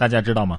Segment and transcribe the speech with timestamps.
[0.00, 0.58] 大家知道吗？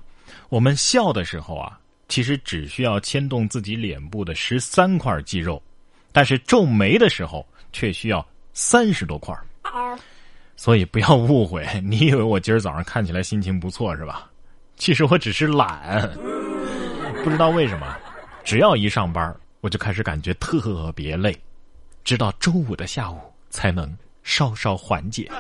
[0.50, 1.76] 我们笑的时候啊，
[2.08, 5.60] 其实只需要牵动自己脸部的十三块肌肉，
[6.12, 7.44] 但是皱眉的时候
[7.74, 8.24] 却需要
[8.54, 9.36] 三十多块。
[10.56, 14.30] 所以不要误会，你以为我今儿早上看起来心情不错是吧？
[14.78, 16.08] 其实我只是懒，
[17.24, 17.98] 不知道为什么，
[18.44, 21.36] 只要一上班，我就开始感觉特别累，
[22.04, 23.18] 直到周五的下午
[23.50, 25.32] 才能稍稍缓解。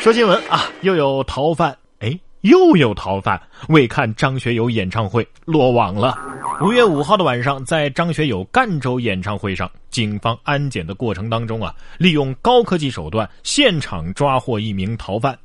[0.00, 6.18] 说新闻啊，又有逃犯，哎，又有逃犯为看张学友演唱会落网了。
[6.62, 15.38] 五月五号的晚上，在张学友赣州演唱会上，警方安检的过程当中啊，利用高科技手段现场抓获一名逃犯。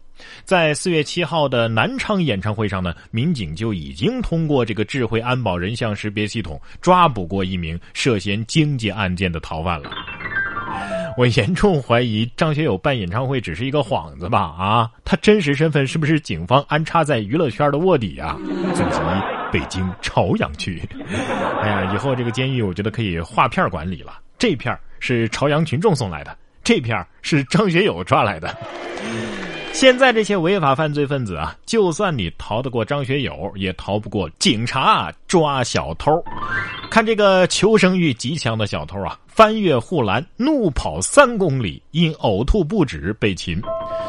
[0.46, 9.92] 在四月七号的南昌演唱会上呢，民警就已经通过这个智慧安保人像识别系统抓捕过一名涉嫌经济案件的逃犯了。
[11.18, 14.40] 我严重怀疑张学友办演唱会只是一个幌子吧？
[14.40, 18.38] 啊，他真实身份是不是警方安插在娱乐圈的卧底啊？
[18.74, 19.00] 祖籍
[19.52, 20.82] 北京朝阳区。
[21.62, 24.20] 哎呀，以后这个监狱我觉得可以划片管理了。
[24.38, 28.54] 这片是朝阳群众送来的，这片是张学友抓来的。
[29.76, 36.24] 现在这些违法犯罪分子啊，就算你逃得过张学友，也逃不过警察抓小偷。
[36.90, 43.62] 看这个求生欲极强的小偷啊，翻越护栏，怒跑三公里，因呕吐不止被擒。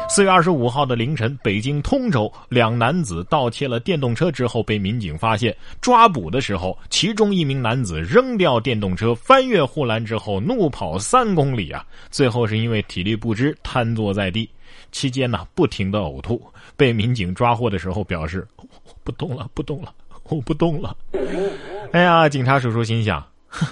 [0.07, 14.49] 四月二十五号的凌晨，北京通州两男子盗窃了电动车之后被民警发现，抓捕的时候，其中一名男子扔掉电动车，翻越护栏之后怒跑三公里啊，最后是因为体力不支瘫坐在地。
[14.91, 16.41] 期间呢，不停的呕吐，
[16.75, 18.47] 被民警抓获的时候表示
[19.03, 19.93] ：“不动了，不动了，
[20.29, 20.95] 我不动了。”
[21.93, 23.65] 哎呀，警察叔叔心想：“哼，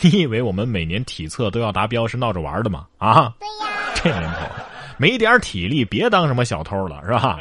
[0.00, 2.86] 你以为我们每年体测都要达标是闹着玩的吗？
[2.98, 3.34] 啊，
[4.02, 4.40] 对呀，这年头
[4.98, 7.38] 没点体力，别当什么小偷了，是吧？”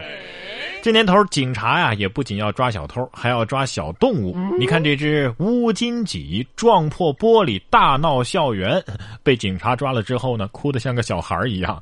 [0.81, 4.33] 这年头，警察呀也不仅要抓小偷，还要抓小动物。
[4.57, 8.81] 你看这只乌金鲫撞破玻璃大闹校园，
[9.21, 11.77] 被警察抓了之后呢，哭得像个小孩一样。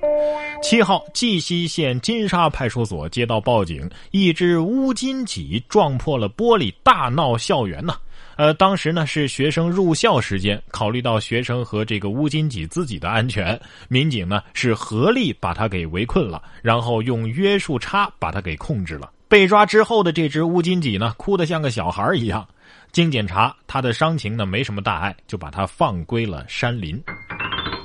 [0.62, 7.96] 七号，绩溪县金沙派出所接到报警，一只乌金鲫撞破了玻璃大闹校园呢。
[8.36, 19.10] 呃，当时呢是学生入校时间，考虑到学生和这个乌金鲫自己的安全，民警呢是合力把它给围困了，然后用约束叉把它给控制了。
[19.30, 22.46] 被抓之后的这只乌金鲫呢，哭得像个小孩一样。
[22.92, 27.02] 经检查，他的伤情呢没什么大碍，就把它放归了山林。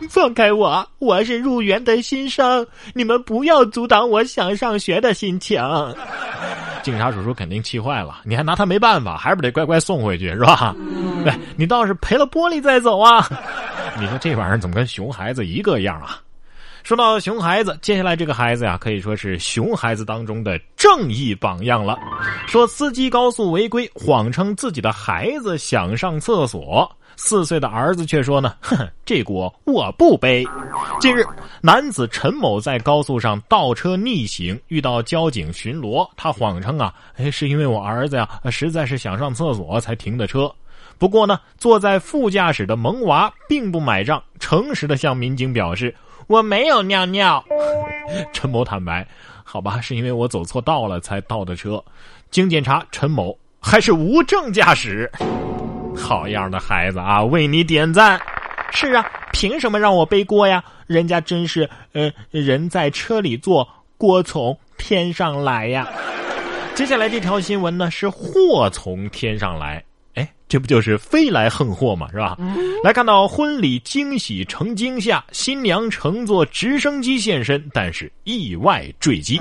[0.08, 5.60] 放开我，我是入园的新生，你们不要阻挡我想上学的心情。
[6.82, 10.74] 警察叔叔肯定气坏了，你还拿他没办法，还是得乖乖送回去，是吧？
[11.24, 13.28] 对，你倒是赔了玻璃再走啊！
[13.98, 16.18] 你说这玩意儿怎么跟熊孩子一个样啊？
[16.84, 21.96] 说到熊孩子，接下来这个孩子呀，可以说是熊孩子当中的正义榜样了。
[22.48, 26.90] 说司机高速违规，谎称自己的孩子想上厕所。
[27.14, 30.44] 四岁的儿子却说呢：“哼，这锅我不背。”
[30.98, 31.24] 近日，
[31.60, 40.52] 男子陈某在高速上倒车逆行，遇到交警巡逻，他谎称啊：“哎，是因为我儿子呀，实在是想上厕所才停的车。”
[40.98, 45.94] 不过呢，坐在副驾驶的萌娃并不买账，诚实的向民警表示
[46.32, 47.44] ：“我没有尿尿。
[48.32, 49.06] ”陈某坦白
[49.44, 51.82] ：“好吧，是因为我走错道了才倒的车。”
[52.32, 55.10] 经检查，陈某还是无证驾驶。
[55.94, 58.18] 好样的孩子啊，为你点赞！
[58.70, 60.64] 是啊，凭什么让我背锅呀？
[60.86, 65.86] 人家真是，呃，人在车里坐，锅从天上来呀。
[66.74, 69.84] 接下来这条新闻呢，是祸从天上来。
[70.52, 72.36] 哎，这不就是飞来横祸嘛，是吧？
[72.84, 79.40] 来看到婚礼惊喜成惊吓，新娘乘坐直升机现身，但是意外坠机。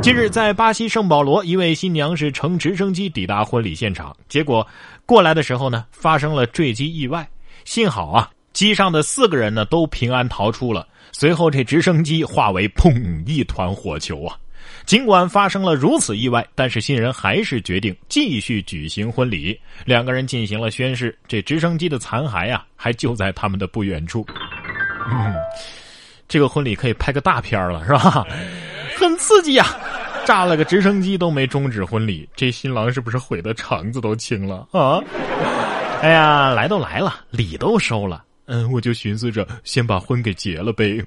[0.00, 4.64] 近日，在巴西圣保罗，一位新娘是乘直升机抵达婚礼现场，结果
[5.04, 7.28] 过来的时候呢，发生了坠机意外。
[7.64, 10.86] 幸好啊，机上的四个人呢都平安逃出了。
[11.10, 14.36] 随后，这直升机化为砰一团火球啊！
[14.86, 19.58] 尽管发生了如此意外，但是新人还是决定继续举行婚礼。
[19.84, 24.24] 两个人进行了宣誓，这直升机的残骸啊，还就在他们的不远处。
[26.28, 28.24] 这个婚礼可以拍个大片了，是吧？
[28.96, 29.66] 很刺激呀！
[30.24, 35.02] 炸了个直升机都没终止婚礼，这新郎是不是悔得肠子都青了啊？
[36.00, 41.04] 哎呀，来都来了，礼都收了，嗯，我就寻思着先把婚给结了呗。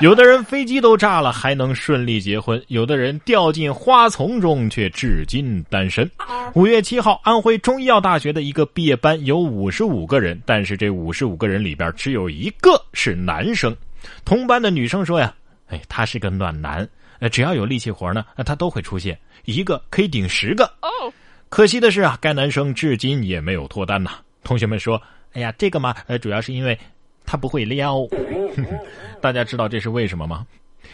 [0.02, 6.10] 有的人飞机都炸了还能顺利结婚，有的人掉进花丛中却至今单身。
[6.54, 13.76] 五月七号，安徽中医药大学的一个毕业班有五十五个人，但是这五十五个人里边只有一个是男生。
[14.24, 15.34] 同班的女生说呀
[15.68, 16.88] ：“哎，他是个暖男。”
[17.20, 20.72] 呃，只要有力气活呢，他都会出现，一个可以顶十个。
[21.50, 24.12] 可惜的是啊，该男生至今也没有脱单呐。
[24.42, 25.00] 同学们说
[25.34, 26.78] ：“哎呀，这个嘛，呃，主要是因为
[27.30, 28.04] 他不会撩。
[29.22, 30.44] ”大家知道这是为什么吗？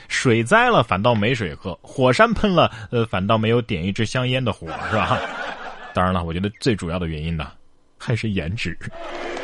[0.08, 5.18] 水灾了反倒没水喝，火山喷了，呃，反倒没有点一支香烟的火，是吧？
[5.94, 7.52] 当然了，我觉得最主要的原因呢，
[7.96, 8.76] 还是颜值。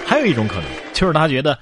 [0.06, 1.58] 还有一种可能，就是他觉得，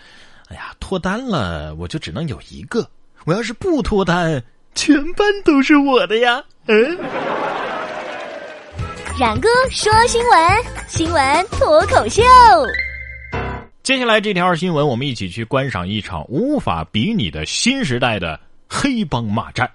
[0.49, 2.85] 哎呀，脱单了我就只能有一个，
[3.25, 4.43] 我要是不脱单。
[4.75, 6.43] 全班都是我的呀！
[6.67, 6.99] 嗯，
[9.19, 10.41] 冉哥说新闻，
[10.89, 12.23] 新闻脱口秀。
[13.83, 18.39] 接下来这条新闻，我们一起去观赏一场无法比拟的新时代的
[18.69, 19.69] 黑帮骂战。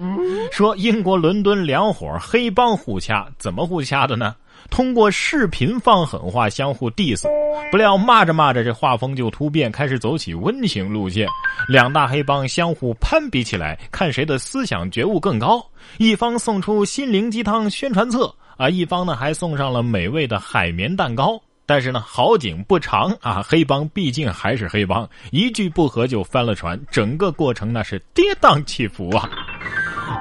[0.52, 4.36] 说英国伦敦两伙黑帮互掐，怎么互掐的呢？
[4.70, 7.28] 通过视频放狠话相互 diss，
[7.72, 11.28] 不料骂着骂着，这画风就突变，开始走起温情路线。
[11.68, 15.66] 两大黑帮相互攀比起来，看谁的思想觉悟更高。
[15.98, 21.42] 一方送出心灵鸡汤宣传册啊，一方呢还送上了美味的海绵蛋糕。
[21.66, 29.30] 但是呢，好景不长啊，黑帮毕竟还是黑帮，一句不合就翻了船，整个过程那是跌宕起伏啊。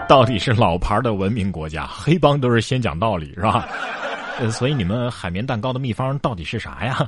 [0.08, 3.68] 到底是老牌的文明国家，黑帮都是先讲道理是吧？
[4.38, 7.06] 呃，所以你们海绵蛋糕的秘方到底是啥呀？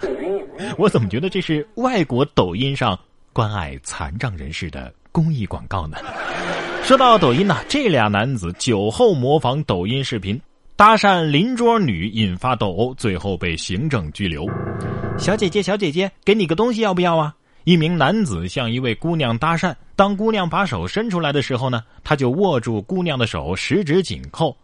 [0.76, 2.98] 我怎么觉得这是外国抖音上
[3.32, 5.96] 关爱残障人士的公益广告呢？
[6.82, 10.40] 说到抖音呢，这俩男子酒后模仿抖音视频
[10.78, 14.46] 搭讪邻桌女，引发斗殴，最后被行政拘留。
[15.16, 17.34] 小姐姐，小姐姐，给你个东西要不要啊？
[17.64, 24.54] 一名男子向一位姑娘搭讪，当姑娘把手伸出来的时候呢，他就握住姑娘的手，十指紧扣。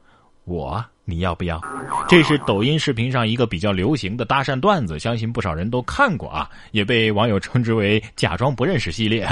[0.44, 0.84] 我。
[1.04, 1.60] 你要不要？
[2.08, 9.28] 这是抖音视频上一个比较流行的搭讪段子，相信不少人都看过啊，也被网友称之为“假装不认识”系列。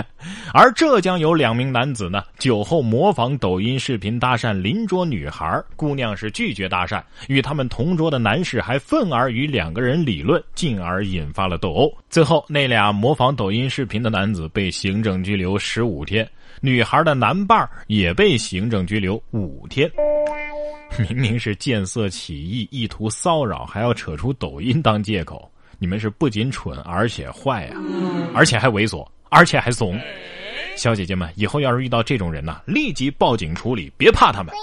[0.52, 11.88] 而浙江有两名男子呢，酒后模仿抖音视频搭讪邻桌女孩，姑娘是拒绝搭讪，与他们同桌的男士还愤而与两个人理论，进而引发了斗殴。
[12.10, 16.28] 最后，那俩模仿抖音视频的男子被行政拘留十五天，
[16.60, 19.88] 女孩的男伴也被行政拘留五天。
[21.08, 27.76] 明明是见色起意，意图骚扰，还要扯出抖音当借口，你们是不仅蠢，而且坏呀，
[28.34, 29.98] 而且还猥琐，而且还怂。
[30.76, 34.54] 小姐姐们，以后要是遇到这种人呐，立即报警处理，别怕他们。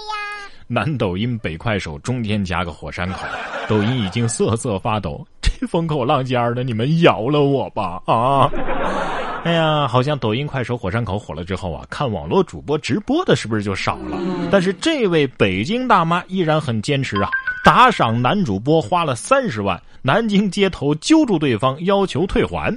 [0.66, 3.26] 南抖音北快手中间夹个火山口，
[3.68, 8.50] 抖音已经瑟瑟发抖，这风口浪尖的，你们饶了我吧啊！
[9.48, 14.20] 哎呀，好像抖音、快手、火山口火了之后啊，看网络主播直播的是不是就少了？
[14.50, 17.30] 但是这位北京大妈依然很坚持啊，
[17.64, 22.74] 打赏男主播花了三十万，南京街头揪住对方要求退还。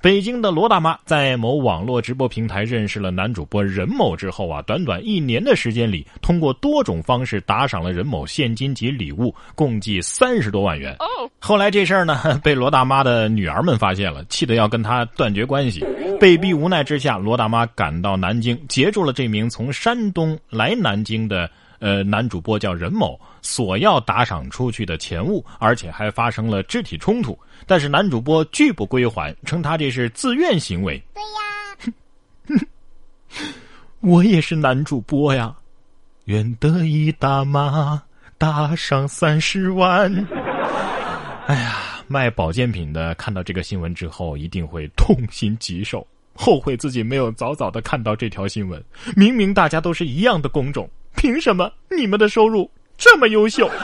[0.00, 10.96] 北京的罗大妈在某网络直播平台认识了男主播任某之后啊，短短一年的时间里，通过多种方式打赏了任某现金及礼物，共计三十多万元。
[11.38, 15.84] 后来这事儿呢， 被罗大妈的女儿们发现了，气得要跟他断绝关系。
[16.20, 27.38] 被逼无奈之下，罗大妈赶到南京，截住了这名从山东来南京的呃男主播，叫任某，索要打赏出去的钱物，而且还发生了肢体冲突。
[27.66, 31.02] 但是男主播拒不归还，称他这是自愿行为。
[32.48, 32.66] 对呀，
[34.00, 35.54] 我也是男主播呀，
[36.24, 38.02] 愿得一大妈
[38.38, 40.12] 打赏三十万。
[41.46, 41.82] 哎呀。
[42.08, 48.80] 卖保健品的看到这个新闻之后，一定会痛心疾首，后悔自己没有早早的看到这条新闻。
[49.16, 53.70] 明明大家都是一样的工种，凭什么你们的收入这么优秀？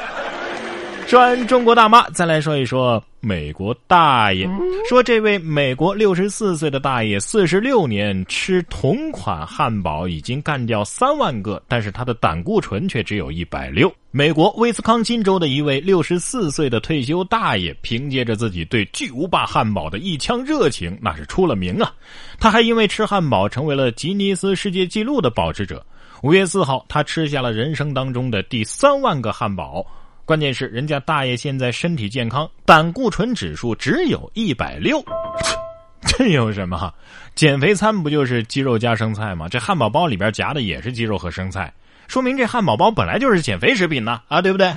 [1.08, 4.48] 说完中国大妈，再来说一说美国大爷。
[4.88, 13.92] 说这位美国六十四岁的大爷，四十六年吃同款汉堡已经干掉三万个，但是他的胆固醇却只有一百六。
[14.10, 21.92] 美国威斯康辛州的一位六十四岁的退休大爷，凭借着自己对巨无霸汉堡的一腔热情，那是出了名啊！
[22.38, 25.84] 他还因为吃汉堡成为了吉尼斯世界纪录的保持者。
[26.22, 29.84] 五月四号，他吃下了人生当中的第三万个汉堡。
[30.24, 35.04] 关键是人家大爷现在身体健康，胆固醇指数只有一百六，
[36.06, 36.94] 这有什么？
[37.34, 39.48] 减肥餐不就是鸡肉加生菜吗？
[39.48, 41.74] 这汉堡包里边夹的也是鸡肉和生菜，
[42.06, 44.72] 说明这汉堡包本来就是减肥食品呢啊，对不对？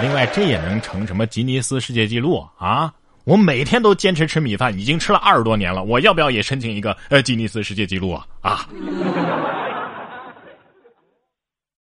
[0.00, 2.90] 另外，这也能成什么吉尼斯世界纪录啊？
[3.24, 8.26] 我每天都坚持吃米饭，已经吃了二十多年了，我要不要也申请一个呃吉尼斯世界纪录啊？
[8.40, 8.66] 啊！